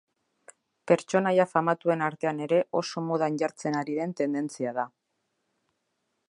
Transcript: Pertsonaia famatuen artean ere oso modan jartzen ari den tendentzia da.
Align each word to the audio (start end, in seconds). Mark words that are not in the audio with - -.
Pertsonaia 0.91 1.45
famatuen 1.51 2.01
artean 2.05 2.41
ere 2.45 2.61
oso 2.81 3.05
modan 3.11 3.37
jartzen 3.43 3.79
ari 3.83 3.99
den 4.01 4.17
tendentzia 4.23 4.75
da. 4.81 4.87